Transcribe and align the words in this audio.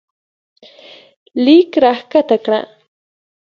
لیک 1.43 1.71
راښکته 1.83 2.37
کړه 2.45 2.59